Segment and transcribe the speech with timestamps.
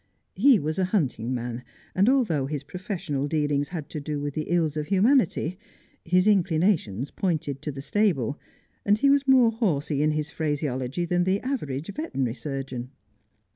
[0.33, 1.63] He was a hunting man,
[1.93, 5.59] and although his professional dealings had to do with the ills of humanity,
[6.03, 8.39] his inclinations pointed to the stable,
[8.83, 12.89] and he was more horsey in his phraseology than the average veterinary surgeon.